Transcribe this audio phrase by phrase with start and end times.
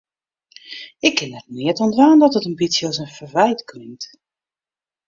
[1.07, 4.03] Ik kin der neat oan dwaan dat it in bytsje as in ferwyt klinkt.